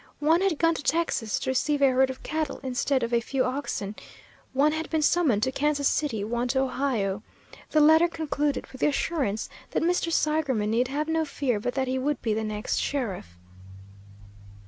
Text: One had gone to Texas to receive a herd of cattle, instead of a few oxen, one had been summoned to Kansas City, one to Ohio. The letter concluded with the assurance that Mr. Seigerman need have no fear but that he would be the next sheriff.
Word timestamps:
One 0.17 0.41
had 0.41 0.57
gone 0.57 0.73
to 0.73 0.81
Texas 0.81 1.37
to 1.37 1.51
receive 1.51 1.79
a 1.79 1.91
herd 1.91 2.09
of 2.09 2.23
cattle, 2.23 2.59
instead 2.63 3.03
of 3.03 3.13
a 3.13 3.21
few 3.21 3.43
oxen, 3.43 3.95
one 4.51 4.71
had 4.71 4.89
been 4.89 5.03
summoned 5.03 5.43
to 5.43 5.51
Kansas 5.51 5.87
City, 5.87 6.23
one 6.23 6.47
to 6.47 6.61
Ohio. 6.61 7.21
The 7.69 7.81
letter 7.81 8.07
concluded 8.07 8.65
with 8.71 8.81
the 8.81 8.87
assurance 8.87 9.47
that 9.69 9.83
Mr. 9.83 10.11
Seigerman 10.11 10.71
need 10.71 10.87
have 10.87 11.07
no 11.07 11.23
fear 11.23 11.59
but 11.59 11.75
that 11.75 11.87
he 11.87 11.99
would 11.99 12.19
be 12.23 12.33
the 12.33 12.43
next 12.43 12.77
sheriff. 12.77 13.37